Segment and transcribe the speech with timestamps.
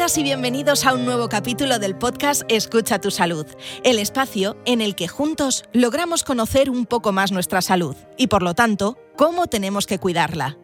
[0.00, 3.46] Bienvenidas y bienvenidos a un nuevo capítulo del podcast Escucha tu salud,
[3.84, 8.42] el espacio en el que juntos logramos conocer un poco más nuestra salud y por
[8.42, 10.56] lo tanto, cómo tenemos que cuidarla.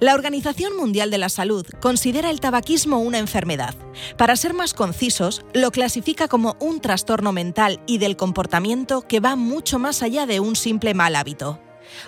[0.00, 3.74] La Organización Mundial de la Salud considera el tabaquismo una enfermedad.
[4.18, 9.34] Para ser más concisos, lo clasifica como un trastorno mental y del comportamiento que va
[9.34, 11.58] mucho más allá de un simple mal hábito.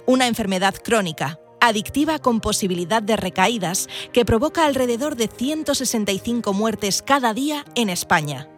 [0.04, 7.34] Una enfermedad crónica, adictiva con posibilidad de recaídas, que provoca alrededor de 165 muertes cada
[7.34, 8.48] día en España.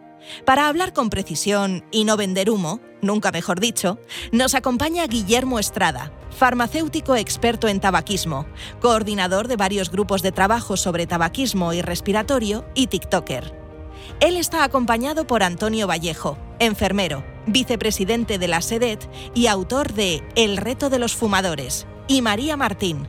[0.45, 3.99] Para hablar con precisión y no vender humo, nunca mejor dicho,
[4.31, 8.45] nos acompaña Guillermo Estrada, farmacéutico experto en tabaquismo,
[8.79, 13.57] coordinador de varios grupos de trabajo sobre tabaquismo y respiratorio y TikToker.
[14.19, 20.57] Él está acompañado por Antonio Vallejo, enfermero, vicepresidente de la SEDET y autor de El
[20.57, 23.07] reto de los fumadores, y María Martín.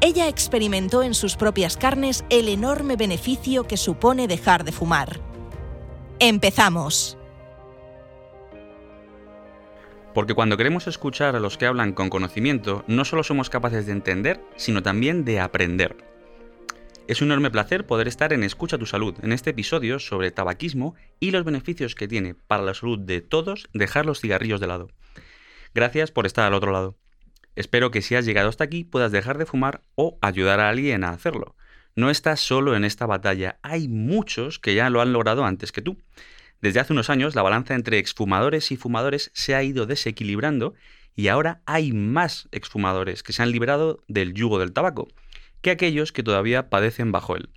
[0.00, 5.18] Ella experimentó en sus propias carnes el enorme beneficio que supone dejar de fumar.
[6.20, 7.18] Empezamos.
[10.14, 13.92] Porque cuando queremos escuchar a los que hablan con conocimiento, no solo somos capaces de
[13.92, 15.96] entender, sino también de aprender.
[17.08, 20.94] Es un enorme placer poder estar en Escucha tu Salud, en este episodio sobre tabaquismo
[21.18, 24.88] y los beneficios que tiene para la salud de todos dejar los cigarrillos de lado.
[25.74, 27.01] Gracias por estar al otro lado.
[27.56, 31.04] Espero que si has llegado hasta aquí puedas dejar de fumar o ayudar a alguien
[31.04, 31.54] a hacerlo.
[31.94, 35.82] No estás solo en esta batalla, hay muchos que ya lo han logrado antes que
[35.82, 35.98] tú.
[36.60, 40.74] Desde hace unos años la balanza entre exfumadores y fumadores se ha ido desequilibrando
[41.14, 45.08] y ahora hay más exfumadores que se han liberado del yugo del tabaco
[45.62, 47.48] que aquellos que todavía padecen bajo él.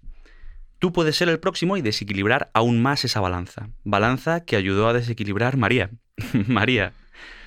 [0.80, 3.70] Tú puedes ser el próximo y desequilibrar aún más esa balanza.
[3.84, 5.90] Balanza que ayudó a desequilibrar María.
[6.48, 6.94] María,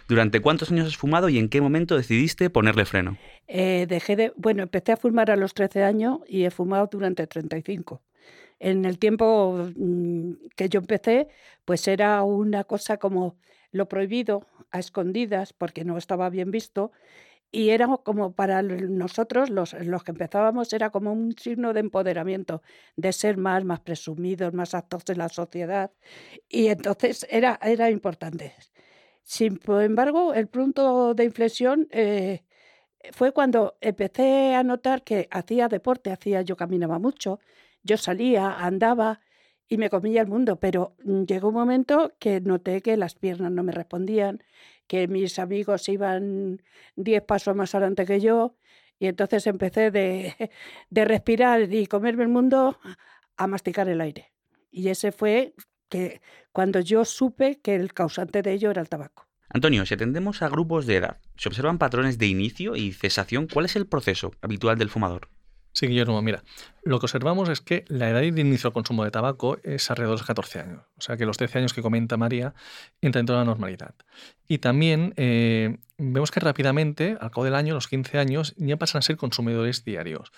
[0.08, 3.16] ¿durante cuántos años has fumado y en qué momento decidiste ponerle freno?
[3.46, 7.26] Eh, dejé de, bueno, empecé a fumar a los 13 años y he fumado durante
[7.26, 8.02] 35
[8.60, 11.28] en el tiempo mm, que yo empecé,
[11.64, 13.36] pues era una cosa como
[13.70, 16.92] lo prohibido a escondidas porque no estaba bien visto
[17.50, 22.62] y era como para nosotros los, los que empezábamos era como un signo de empoderamiento,
[22.96, 25.90] de ser más, más presumidos, más actos en la sociedad
[26.48, 28.54] y entonces era, era importante.
[29.28, 32.44] Sin embargo, el punto de inflexión eh,
[33.12, 37.38] fue cuando empecé a notar que hacía deporte, hacía, yo caminaba mucho,
[37.82, 39.20] yo salía, andaba
[39.68, 43.52] y me comía el mundo, pero mm, llegó un momento que noté que las piernas
[43.52, 44.42] no me respondían,
[44.86, 46.62] que mis amigos iban
[46.96, 48.56] diez pasos más adelante que yo,
[48.98, 50.34] y entonces empecé de,
[50.90, 52.78] de respirar y comerme el mundo
[53.36, 54.32] a masticar el aire.
[54.70, 55.54] Y ese fue
[55.88, 56.20] que
[56.52, 59.26] cuando yo supe que el causante de ello era el tabaco.
[59.50, 63.46] Antonio, si atendemos a grupos de edad, ¿se observan patrones de inicio y cesación?
[63.46, 65.28] ¿Cuál es el proceso habitual del fumador?
[65.72, 66.42] Sí, Guillermo, mira,
[66.82, 70.16] lo que observamos es que la edad de inicio al consumo de tabaco es alrededor
[70.16, 70.80] de los 14 años.
[70.96, 72.52] O sea que los 13 años que comenta María
[73.00, 73.94] entra dentro de la normalidad.
[74.48, 78.98] Y también eh, vemos que rápidamente, al cabo del año, los 15 años, ya pasan
[78.98, 80.32] a ser consumidores diarios.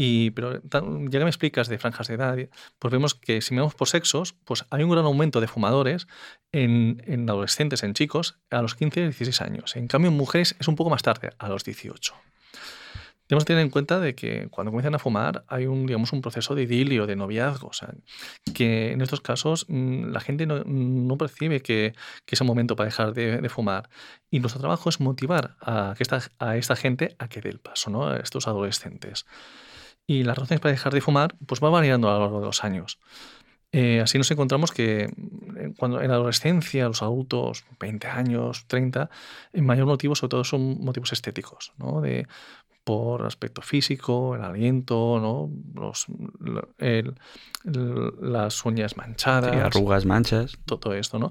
[0.00, 0.80] Y, pero ya
[1.18, 2.38] que me explicas de franjas de edad,
[2.78, 6.06] pues vemos que si vemos por sexos, pues hay un gran aumento de fumadores
[6.52, 9.74] en, en adolescentes, en chicos, a los 15 y 16 años.
[9.74, 12.14] En cambio, en mujeres es un poco más tarde, a los 18.
[13.26, 16.22] Tenemos que tener en cuenta de que cuando comienzan a fumar hay un, digamos, un
[16.22, 17.92] proceso de idilio, de noviazgo, o sea,
[18.54, 21.92] que en estos casos mm, la gente no, percibe que,
[22.24, 23.90] que, es el momento para dejar de, fumar.
[24.30, 27.58] Y nuestro trabajo es motivar a, que esta, a esta gente a que dé el
[27.58, 28.06] paso, ¿no?
[28.06, 29.26] a estos adolescentes.
[30.08, 32.64] Y las razones para dejar de fumar pues van variando a lo largo de los
[32.64, 32.98] años.
[33.70, 39.10] Eh, así nos encontramos que mm, cuando en la adolescencia, los adultos, 20 años, 30,
[39.52, 42.00] el mayor motivo sobre todo son motivos estéticos, ¿no?
[42.00, 42.26] de
[42.88, 45.50] por aspecto físico, el aliento, ¿no?
[45.78, 46.06] Los,
[48.22, 49.54] las uñas manchadas.
[49.54, 50.56] arrugas, manchas.
[50.64, 51.30] Todo esto, ¿no?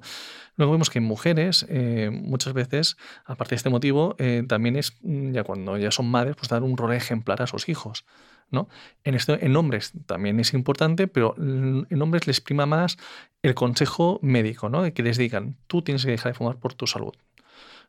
[0.55, 2.95] Luego vemos que en mujeres, eh, muchas veces,
[3.25, 6.61] aparte de este motivo, eh, también es, mm, ya cuando ya son madres, pues dar
[6.61, 8.05] un rol ejemplar a sus hijos.
[8.49, 8.69] ¿No?
[9.03, 12.97] En, en hombres también es importante, pero en hombres les prima más
[13.41, 14.91] el consejo médico, ¿no?
[14.93, 17.13] Que les digan, tú tienes que dejar de fumar por tu salud,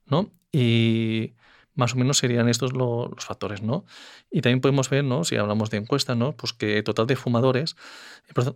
[0.07, 0.31] ¿no?
[0.53, 1.35] Y
[1.79, 3.85] más o menos serían estos los factores, ¿no?
[4.33, 5.05] Y también podemos ver.
[5.25, 6.33] Si hablamos de encuestas, ¿no?
[6.33, 7.77] Pues que total de fumadores,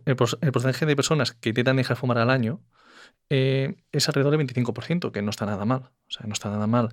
[0.05, 2.61] el, porcentaje de personas que intentan dejar de fumar al año
[3.31, 5.91] eh, es alrededor del 25%, que no está nada mal.
[6.27, 6.89] No está nada mal.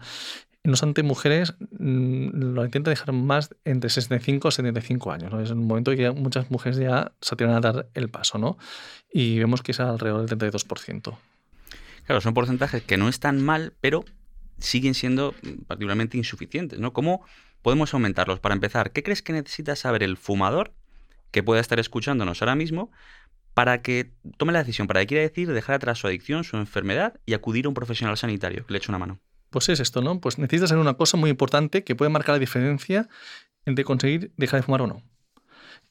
[0.63, 5.31] No obstante, mujeres mm, lo intentan dejar más entre 65 y 75 años.
[5.31, 5.39] ¿no?
[5.39, 8.57] Es un momento que muchas mujeres ya se atreven a dar el paso, ¿no?
[9.11, 11.17] Y vemos que es alrededor del 32%.
[12.05, 14.03] Claro, son porcentajes que no están mal, pero
[14.57, 15.33] siguen siendo
[15.67, 16.91] particularmente insuficientes, ¿no?
[16.91, 17.23] ¿Cómo
[17.61, 18.39] podemos aumentarlos?
[18.39, 20.73] Para empezar, ¿qué crees que necesita saber el fumador
[21.31, 22.91] que pueda estar escuchándonos ahora mismo
[23.53, 27.19] para que tome la decisión, para que quiera decir dejar atrás su adicción, su enfermedad
[27.25, 29.19] y acudir a un profesional sanitario que le eche una mano?
[29.49, 30.19] Pues es esto, ¿no?
[30.19, 33.07] Pues necesitas hacer una cosa muy importante que puede marcar la diferencia
[33.65, 35.03] entre conseguir dejar de fumar o no.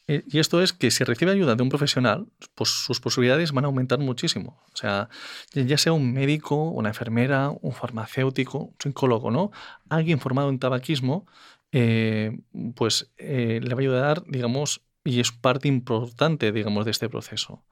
[0.09, 3.65] Eh, y esto es que si recibe ayuda de un profesional, pues sus posibilidades van
[3.65, 4.59] a aumentar muchísimo.
[4.73, 5.11] O sea,
[5.53, 9.51] ya sea un médico, una enfermera, un farmacéutico, un psicólogo, ¿no?
[9.91, 11.27] Alguien formado en tabaquismo,
[11.73, 12.41] eh,
[12.75, 17.65] pues eh, le va a ayudar, digamos, y es parte importante, digamos, de este proceso.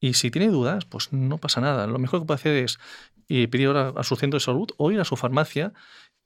[0.00, 1.86] Y si tiene dudas, pues no pasa nada.
[1.86, 2.78] Lo mejor que puede hacer es
[3.46, 5.72] pedir a, su centro de salud o ir a su farmacia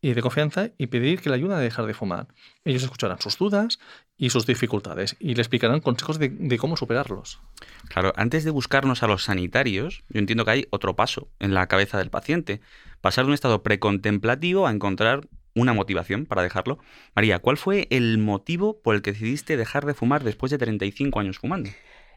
[0.01, 2.29] y de confianza y pedir que le ayude a dejar de fumar.
[2.65, 3.79] Ellos escucharán sus dudas
[4.17, 7.41] y sus dificultades y le explicarán consejos de, de, cómo superarlos.
[7.89, 11.67] Claro, antes de buscarnos a los sanitarios, yo entiendo que hay otro paso en la
[11.67, 12.61] cabeza del paciente.
[13.01, 16.79] Pasar de un estado precontemplativo a encontrar una motivación para dejarlo.
[17.15, 21.21] María, ¿cuál fue el motivo por el que decidiste dejar de fumar después de 35
[21.21, 21.71] años fumando?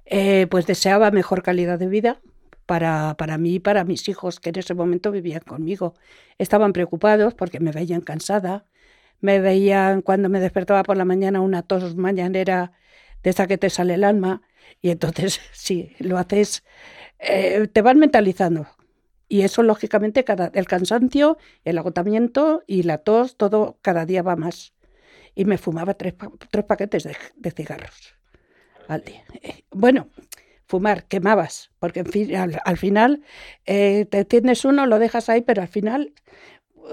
[0.06, 2.22] Eh, pues deseaba mejor calidad de vida
[2.72, 5.94] para, para mí y para mis hijos, que en ese momento vivían conmigo.
[6.38, 8.66] Estaban preocupados porque me veían cansada,
[9.20, 12.72] me veían cuando me despertaba por la mañana una tos mañanera
[13.24, 14.42] de esa que te sale el alma,
[14.82, 16.64] y entonces si lo haces,
[17.20, 18.68] eh, te van mentalizando.
[19.28, 24.38] Y eso, lógicamente, cada, el cansancio, el agotamiento y la tos, todo cada día va
[24.38, 24.74] más.
[25.36, 26.14] Y me fumaba tres,
[26.50, 28.16] tres paquetes de, cigarros
[28.88, 29.26] al día.
[29.42, 30.08] Eh, bueno,
[30.72, 33.24] fumar, quemabas, porque en fin, al, final
[33.66, 36.14] eh, te tienes uno, lo dejas ahí, pero al final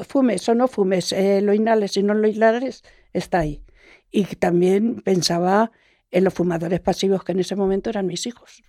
[0.08, 2.82] fumes o no fumes, eh, lo inhales y no lo inhales,
[3.12, 3.62] está ahí.
[4.10, 5.70] Y también pensaba
[6.10, 8.64] en los fumadores pasivos que en ese momento eran mis hijos.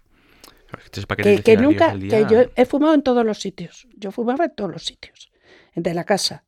[1.44, 3.88] Que, nunca, que yo he fumado en todos los sitios.
[3.98, 5.32] Yo fumaba en todos los sitios,
[5.74, 6.46] de la casa.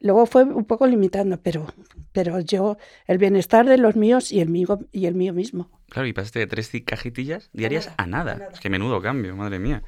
[0.00, 1.66] Luego fue un poco limitando, pero,
[2.12, 5.70] pero yo, el bienestar de los míos y el mío, y el mío mismo.
[5.88, 8.48] Claro, y pasaste de tres cajitillas diarias a nada.
[8.52, 9.82] Es que menudo cambio, madre mía.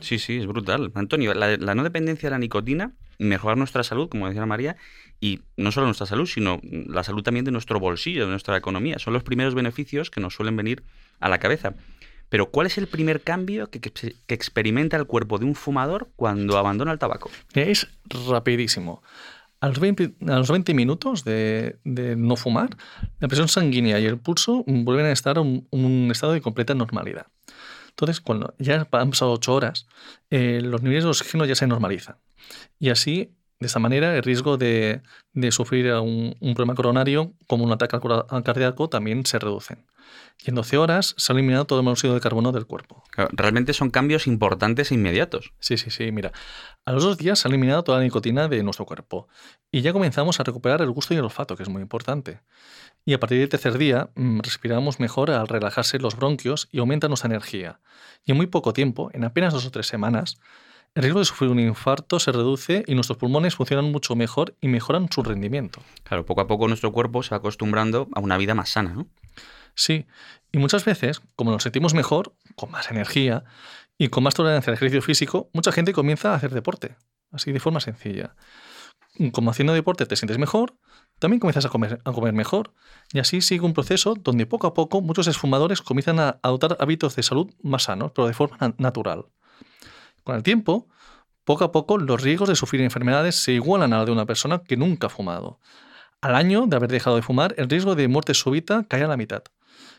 [0.00, 0.92] Sí, sí, es brutal.
[0.94, 4.76] Antonio, la, la, no dependencia de la nicotina, mejorar nuestra salud, como decía María,
[5.20, 8.98] y no solo nuestra salud, sino la salud también de nuestro bolsillo, de nuestra economía.
[8.98, 10.84] Son los primeros beneficios que nos suelen venir
[11.20, 11.74] a la cabeza.
[12.32, 13.92] Pero ¿cuál es el primer cambio que,
[14.26, 17.30] experimenta el cuerpo de un fumador cuando abandona el tabaco?
[17.52, 19.02] Es rapidísimo.
[19.60, 22.70] A los 20, a los 20 minutos de, no fumar,
[23.20, 27.26] la presión sanguínea y el pulso vuelven a estar en un, estado de completa normalidad.
[27.90, 29.86] Entonces, cuando ya han pasado 8 horas,
[30.30, 32.16] eh, los niveles de oxígeno ya se normalizan.
[32.78, 35.02] Y así de esta manera, el riesgo de,
[35.50, 37.96] sufrir un, problema coronario, como un ataque
[38.28, 39.86] al cardíaco, también se reducen.
[40.44, 43.02] Y en 12 horas se ha eliminado todo el monóxido de carbono del cuerpo.
[43.30, 45.52] Realmente son cambios importantes e inmediatos.
[45.60, 46.12] Sí, sí, sí.
[46.12, 46.32] Mira,
[46.84, 49.28] a los dos días se ha eliminado toda la nicotina de nuestro cuerpo.
[49.70, 52.40] Y ya comenzamos a recuperar el gusto y el olfato, que es muy importante.
[53.04, 57.08] Y a partir del tercer día mm, respiramos mejor al relajarse los bronquios y aumenta
[57.08, 57.80] nuestra energía.
[58.24, 60.38] Y en muy poco tiempo, en apenas dos o tres semanas,
[60.94, 64.68] el riesgo de sufrir un infarto se reduce y nuestros pulmones funcionan mucho mejor y
[64.68, 65.80] mejoran su rendimiento.
[66.04, 69.06] Claro, poco a poco nuestro cuerpo se va acostumbrando a una vida más sana, ¿no?
[69.74, 70.06] Sí,
[70.52, 73.44] y muchas veces, como nos sentimos mejor, con más energía
[73.96, 76.96] y con más tolerancia al ejercicio físico, mucha gente comienza a hacer deporte,
[77.30, 78.36] así de forma sencilla.
[79.32, 80.74] Como haciendo deporte te sientes mejor,
[81.18, 82.72] también comienzas a comer, a comer mejor.
[83.12, 87.16] Y así sigue un proceso donde poco a poco muchos esfumadores comienzan a adoptar hábitos
[87.16, 89.26] de salud más sanos, pero de forma natural.
[90.24, 90.88] Con el tiempo,
[91.44, 94.62] poco a poco los riesgos de sufrir enfermedades se igualan a los de una persona
[94.62, 95.58] que nunca ha fumado.
[96.20, 99.16] Al año de haber dejado de fumar, el riesgo de muerte súbita cae a la
[99.16, 99.42] mitad.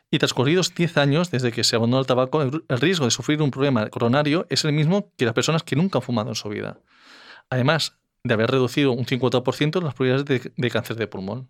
[0.09, 3.51] Y transcurridos 10 años desde que se abandonó el tabaco, el riesgo de sufrir un
[3.51, 6.79] problema coronario es el mismo que las personas que nunca han fumado en su vida.
[7.49, 11.49] Además de haber reducido un 50% las probabilidades de, de cáncer de pulmón.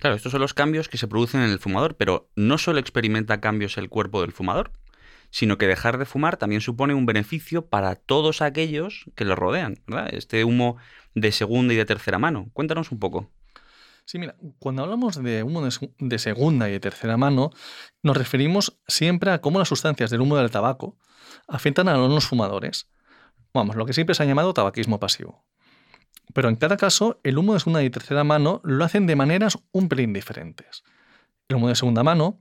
[0.00, 3.40] Claro, estos son los cambios que se producen en el fumador, pero no solo experimenta
[3.40, 4.72] cambios el cuerpo del fumador,
[5.30, 9.82] sino que dejar de fumar también supone un beneficio para todos aquellos que lo rodean,
[9.86, 10.12] ¿verdad?
[10.12, 10.76] Este humo
[11.14, 12.50] de segunda y de tercera mano.
[12.52, 13.30] Cuéntanos un poco.
[14.04, 17.50] Sí, mira, cuando hablamos de humo de segunda y de tercera mano,
[18.02, 20.98] nos referimos siempre a cómo las sustancias del humo del tabaco
[21.46, 22.88] afectan a los fumadores.
[23.54, 25.44] Vamos, lo que siempre se ha llamado tabaquismo pasivo.
[26.34, 29.58] Pero en cada caso, el humo de segunda y tercera mano lo hacen de maneras
[29.72, 30.82] un pelín diferentes
[31.50, 32.40] el humo de segunda mano,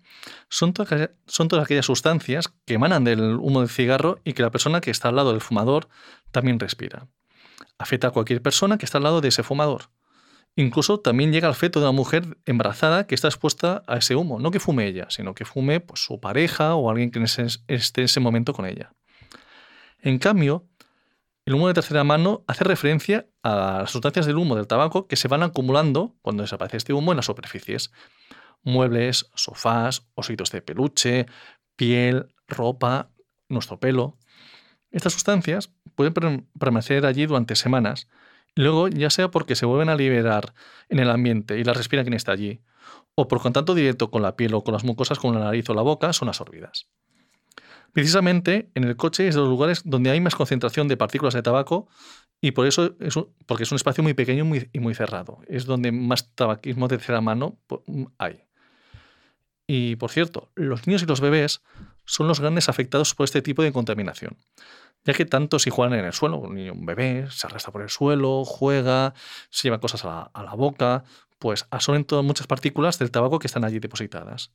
[0.50, 4.92] son, todas aquellas sustancias que emanan del humo del cigarro y que la persona que
[4.92, 5.90] está al lado del fumador
[6.32, 7.08] también respira.
[7.78, 9.90] Afecta a cualquier persona que está al lado de ese fumador.
[10.56, 14.40] Incluso también llega al feto de una mujer embarazada que está expuesta a ese humo.
[14.40, 18.06] No que fume ella, sino que fume pues, su pareja o alguien que esté en
[18.06, 18.94] ese momento con ella.
[20.02, 20.68] En cambio,
[21.46, 25.16] el humo de tercera mano hace referencia a las sustancias del humo del tabaco que
[25.16, 27.92] se van acumulando cuando desaparece este humo en las superficies
[28.64, 31.26] muebles, sofás, ositos de peluche,
[31.76, 33.12] piel, ropa,
[33.48, 34.18] nuestro pelo.
[34.92, 36.14] Estas sustancias pueden
[36.58, 38.08] permanecer allí durante semanas
[38.56, 40.54] y luego ya sea porque se vuelven a liberar
[40.90, 42.62] en el ambiente y las respira quien está allí,
[43.16, 45.74] o por contacto directo con la piel o con las mucosas como la nariz o
[45.74, 46.88] la boca son absorbidas.
[47.92, 51.42] Precisamente en el coche es de los lugares donde hay más concentración de partículas de
[51.42, 51.88] tabaco
[52.42, 55.40] y por eso es porque es un espacio muy pequeño y muy cerrado.
[55.48, 57.58] Es donde más tabaquismo de tercera mano
[58.18, 58.44] hay.
[59.72, 61.62] Y por cierto, los niños y los bebés
[62.04, 64.36] son los grandes afectados por este tipo de contaminación,
[65.06, 67.84] ya que tanto si juegan en el suelo, un niño, un bebé, se arrastra por
[67.84, 69.14] el suelo, juega,
[69.52, 71.04] se lleva cosas a la, boca,
[71.38, 74.52] pues absorben todas muchas partículas del tabaco que están allí depositadas.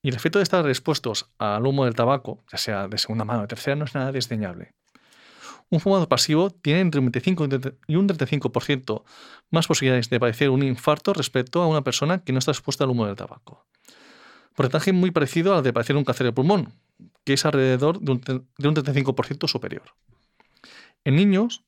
[0.00, 3.40] Y el efecto de estar expuestos al humo del tabaco, ya sea de segunda mano
[3.40, 4.76] o de tercera, no es nada desdeñable.
[5.70, 7.48] Un fumador pasivo tiene entre un 25
[7.86, 9.02] y un 35%
[9.50, 12.90] más posibilidades de padecer un infarto respecto a una persona que no está expuesta al
[12.90, 13.66] humo del tabaco
[14.58, 16.74] porcentaje muy parecido al de padecer un cáncer de pulmón,
[17.24, 19.84] que es alrededor de un, 35% superior.
[21.04, 21.64] En niños,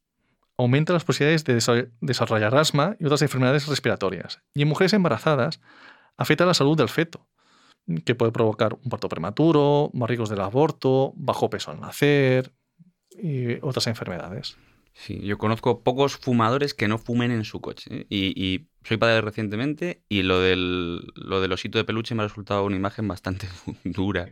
[0.58, 4.42] aumenta las posibilidades de desarrollar asma y otras enfermedades respiratorias.
[4.54, 5.60] Y en mujeres embarazadas,
[6.16, 7.28] afecta la salud del feto,
[8.04, 12.52] que puede provocar un parto prematuro, más riesgos del aborto, bajo peso al nacer
[13.22, 14.56] y otras enfermedades.
[14.92, 17.90] Sí, yo conozco pocos fumadores que no fumen en su coche.
[17.90, 18.06] ¿eh?
[18.08, 22.64] Y, soy padre recientemente y lo del, lo del osito de peluche me ha resultado
[22.64, 23.46] una imagen bastante
[23.84, 24.30] dura.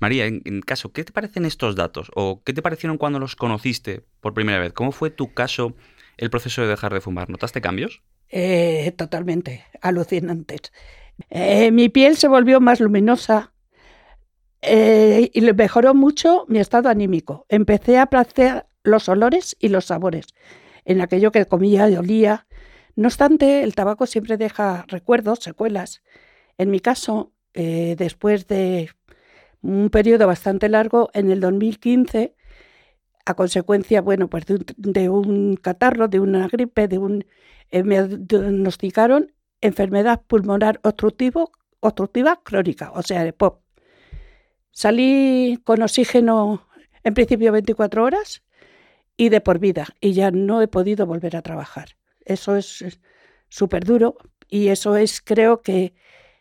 [0.00, 2.10] María, en, caso, ¿qué te parecen estos datos?
[2.14, 4.72] ¿O qué te parecieron cuando los conociste por primera vez?
[4.72, 5.76] ¿Cómo fue tu caso
[6.16, 7.28] el proceso de dejar de fumar?
[7.28, 8.02] ¿Notaste cambios?
[8.28, 10.72] Eh, totalmente, alucinantes.
[11.30, 13.51] Eh, mi piel se volvió más luminosa
[14.62, 17.46] y le mejoró mucho mi estado anímico.
[17.48, 20.26] Empecé a apreciar los olores y los sabores,
[20.84, 22.46] en aquello que comía y olía.
[22.96, 26.02] No obstante, el tabaco siempre deja recuerdos, secuelas.
[26.58, 28.90] En mi caso, eh, después de
[29.62, 32.34] un periodo bastante largo, en el 2015,
[33.24, 37.24] a consecuencia, bueno, pues de un, catarro, de una gripe, de un,
[37.70, 43.61] eh, me diagnosticaron enfermedad pulmonar obstructivo, obstructiva crónica, o sea, de POP.
[44.72, 46.66] Salí con oxígeno
[47.04, 48.42] en principio 24 horas
[49.18, 49.88] y de por vida.
[50.00, 51.90] Y ya no he podido volver a trabajar.
[52.24, 52.82] Eso es
[53.48, 54.16] súper duro
[54.48, 55.94] y eso es, creo que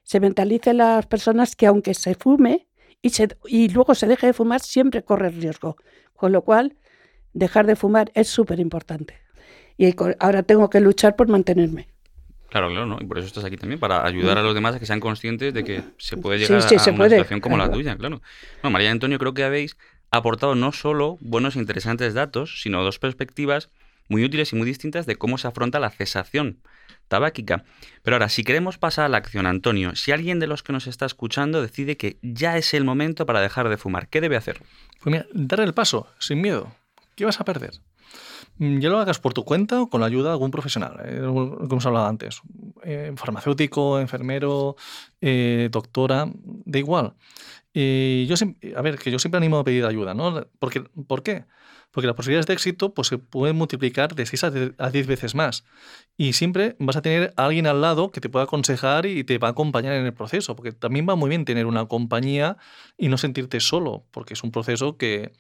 [0.04, 2.70] se mentalicen las personas que aunque se fume
[3.02, 3.12] y,
[3.48, 5.76] y luego se deje de fumar, siempre corre riesgo.
[6.14, 6.78] Con lo cual,
[7.34, 9.16] dejar de fumar es súper importante.
[9.78, 11.91] Y ahora tengo que luchar por mantenerme.
[12.52, 12.98] Claro, claro, ¿no?
[13.00, 15.54] Y por eso estás aquí también, para ayudar a los demás a que sean conscientes
[15.54, 18.22] de que se puede llegar a una situación como la tuya, claro.
[18.62, 19.78] Bueno, María y Antonio, creo que habéis
[20.12, 23.70] aportado no solo buenos e interesantes datos, sino dos perspectivas
[24.10, 26.60] muy útiles y muy distintas de cómo se afronta la cesación
[27.08, 27.64] tabáquica.
[28.04, 30.88] Pero ahora, si queremos pasar a la acción, Antonio, si alguien de los que nos
[30.88, 34.62] está escuchando decide que ya es el momento para dejar de fumar, ¿qué debe hacer?
[35.02, 36.76] Pues mira, dar el paso, sin miedo.
[37.16, 37.72] ¿Qué vas a perder?
[38.58, 41.22] Mm, ya lo hagas por tu cuenta o con la ayuda de algún profesional, eh,
[41.26, 42.42] como hemos hablado antes.
[42.84, 44.76] Eh, farmacéutico, enfermero,
[45.22, 46.28] eh, doctora,
[46.66, 47.14] da igual.
[47.74, 48.36] Y yo,
[48.76, 50.46] a ver, que yo siempre animo a pedir ayuda, ¿no?
[50.60, 51.46] ¿Por qué?
[51.92, 54.44] Porque las posibilidades de éxito pues, se pueden multiplicar de 6
[54.78, 55.66] a 10 veces más.
[56.18, 59.50] Y siempre vas a tener alguien al lado que te pueda aconsejar y te va
[59.50, 60.56] a acompañar en el proceso.
[60.56, 62.58] Porque también va muy bien tener una compañía
[62.98, 65.34] y no sentirte solo, porque es un proceso que,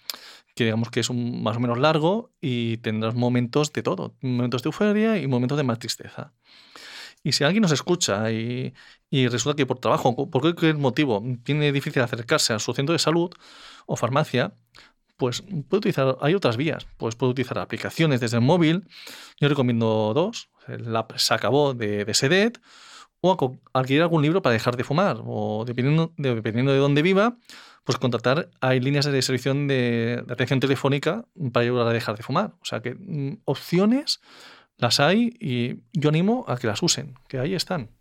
[0.55, 4.63] que digamos que es un, más o menos largo y tendrás momentos de todo, momentos
[4.63, 6.34] de euforia y momentos de más tristeza.
[7.24, 8.74] Y si alguien nos escucha y,
[9.12, 13.31] resulta que por trabajo, por cualquier motivo, tiene difícil acercarse a su centro de salud
[13.86, 14.53] o farmacia,
[15.22, 16.88] pues puede utilizar, hay otras vías.
[16.98, 18.88] Pues puede utilizar aplicaciones desde el móvil.
[19.40, 20.50] Yo recomiendo dos.
[20.68, 22.60] La se acabó de, de Sedet
[23.22, 25.22] o adquirir algún libro para dejar de fumar.
[25.24, 27.38] O dependiendo de, dependiendo de dónde viva,
[27.84, 31.24] pues contratar, hay líneas de servicio de, de atención telefónica
[31.54, 32.56] para ayudar a dejar de fumar.
[32.60, 34.22] O sea que mm, opciones
[34.80, 37.92] las hay y yo animo a que las usen, que ahí están.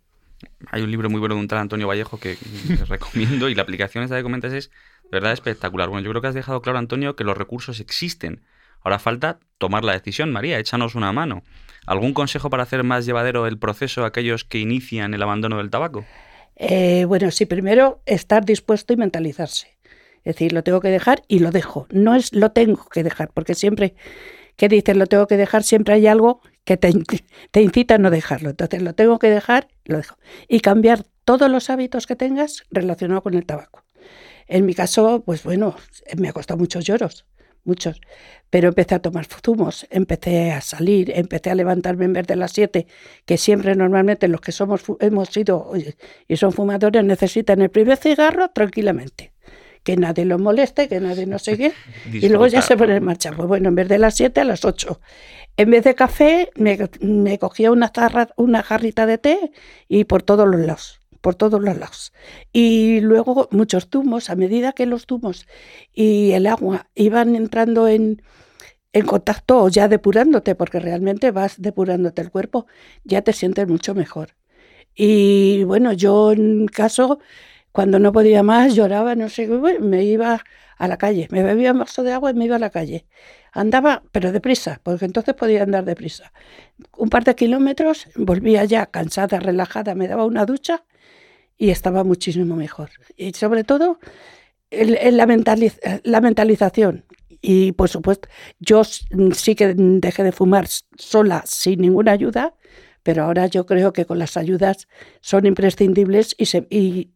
[0.71, 2.35] Hay un libro muy bueno de un tal Antonio Vallejo que,
[2.89, 4.71] recomiendo y la aplicación esta que comentas es
[5.11, 5.89] verdad espectacular.
[5.89, 8.43] Bueno, yo creo que has dejado claro, Antonio, que los recursos existen.
[8.81, 10.31] Ahora falta tomar la decisión.
[10.31, 11.43] María, échanos una mano.
[11.85, 15.69] ¿Algún consejo para hacer más llevadero el proceso a aquellos que inician el abandono del
[15.69, 16.05] tabaco?
[16.55, 19.77] Eh, bueno, sí, primero estar dispuesto y mentalizarse.
[20.23, 21.87] Es decir, lo tengo que dejar y lo dejo.
[21.91, 23.95] No es lo tengo que dejar, porque siempre
[24.55, 26.93] que dices lo tengo que dejar, siempre hay algo que te,
[27.49, 28.51] te incita a no dejarlo.
[28.51, 30.17] Entonces lo tengo que dejar, lo dejo.
[30.47, 33.83] Y cambiar todos los hábitos que tengas relacionados con el tabaco.
[34.51, 35.77] En mi caso, pues bueno,
[36.17, 37.25] me ha costado muchos lloros,
[37.63, 38.01] muchos.
[38.49, 42.51] Pero empecé a tomar zumos, empecé a salir, empecé a levantarme en vez de las
[42.51, 42.85] 7,
[43.25, 45.71] que siempre normalmente los que somos hemos sido
[46.27, 49.31] y son fumadores necesitan el primer cigarro tranquilamente.
[49.83, 51.71] que nadie lo moleste, que nadie no sé qué,
[52.11, 53.31] y luego ya se pone en marcha.
[53.31, 54.99] Pues bueno, en vez de las 7, a las 8.
[55.55, 57.91] En vez de café, me, cogía una,
[58.35, 59.51] una jarrita de té
[59.87, 62.13] y por todos los lados por todos los lados.
[62.51, 65.47] Y luego muchos zumos, a medida que los zumos
[65.93, 68.21] y el agua iban entrando en,
[68.93, 72.65] en contacto o ya depurándote, porque realmente vas depurándote el cuerpo,
[73.03, 74.35] ya te sientes mucho mejor.
[74.95, 77.19] Y bueno, yo en caso,
[77.71, 80.43] cuando no podía más, lloraba, no sé, me iba
[80.77, 83.05] a la calle, me bebía un vaso de agua y me iba a la calle.
[83.53, 86.33] Andaba, pero deprisa, porque entonces podía andar deprisa.
[86.97, 90.83] Un par de kilómetros, volvía ya cansada, relajada, me daba una ducha
[91.61, 92.89] y estaba muchísimo mejor.
[93.15, 93.99] Y sobre todo,
[94.71, 97.05] en la, mentalización.
[97.39, 98.27] Y por supuesto,
[98.59, 100.65] yo sí que dejé de fumar
[100.97, 102.55] sola, sin ninguna ayuda,
[103.03, 104.87] pero ahora yo creo que con las ayudas
[105.21, 107.11] son imprescindibles y, se, y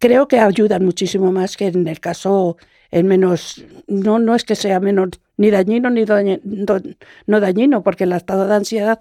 [0.00, 2.56] creo que ayudan muchísimo más que en el caso
[2.90, 8.12] en menos, no, no es que sea menos ni dañino ni no dañino, porque el
[8.14, 8.98] estado de ansiedad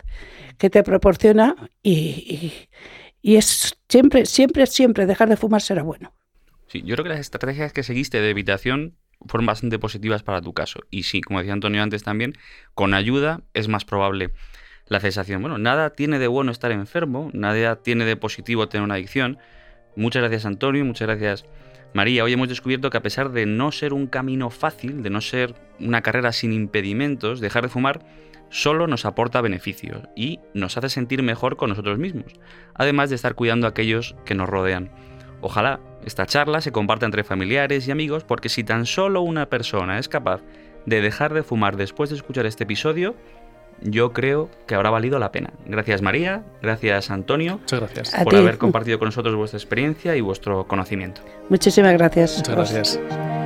[0.59, 2.53] que te proporciona y,
[3.21, 6.13] y, es siempre, siempre, siempre dejar de fumar será bueno.
[6.67, 8.95] Sí, yo creo que las estrategias que seguiste de evitación
[9.27, 10.79] fueron bastante positivas para tu caso.
[10.89, 12.33] Y sí, como decía Antonio antes también,
[12.73, 14.31] con ayuda es más probable
[14.87, 15.41] la cesación.
[15.41, 19.37] Bueno, nada tiene de bueno estar enfermo, nada tiene de positivo tener una adicción.
[19.95, 21.45] Muchas gracias Antonio, muchas gracias
[21.93, 22.23] María.
[22.23, 25.55] Hoy hemos descubierto que a pesar de no ser un camino fácil, de no ser
[25.79, 28.05] una carrera sin impedimentos, dejar de fumar
[28.51, 32.33] solo nos aporta beneficios y nos hace sentir mejor con nosotros mismos,
[32.75, 34.91] además de estar cuidando a aquellos que nos rodean.
[35.41, 39.97] Ojalá esta charla se comparta entre familiares y amigos porque si tan solo una persona
[39.97, 40.41] es capaz
[40.85, 43.15] de dejar de fumar después de escuchar este episodio,
[43.81, 45.51] yo creo que habrá valido la pena.
[45.65, 47.59] Gracias María, gracias Antonio.
[47.59, 48.23] Muchas gracias.
[48.23, 51.21] por haber compartido con nosotros vuestra experiencia y vuestro conocimiento.
[51.49, 52.37] Muchísimas gracias.
[52.37, 53.40] Muchas gracias.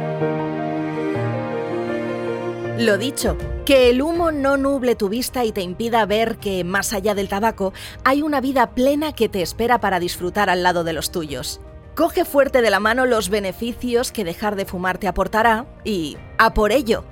[2.78, 6.92] Lo dicho, que el humo no nuble tu vista y te impida ver que, más
[6.92, 7.72] allá del tabaco,
[8.04, 11.62] hay una vida plena que te espera para disfrutar al lado de los tuyos.
[11.96, 16.54] Coge fuerte de la mano los beneficios que dejar de fumar te aportará y a
[16.54, 17.06] por ello.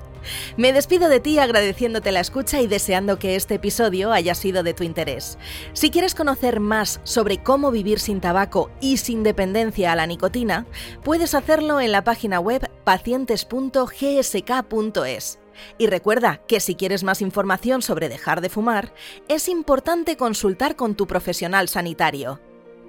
[0.58, 4.74] Me despido de ti agradeciéndote la escucha y deseando que este episodio haya sido de
[4.74, 5.38] tu interés.
[5.72, 10.66] Si quieres conocer más sobre cómo vivir sin tabaco y sin dependencia a la nicotina,
[11.04, 15.43] puedes hacerlo en la página web pacientes.gsk.es.
[15.78, 18.94] Y recuerda que si quieres más información sobre dejar de fumar,
[19.28, 22.40] es importante consultar con tu profesional sanitario.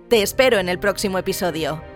[0.09, 1.94] Te espero en el próximo episodio.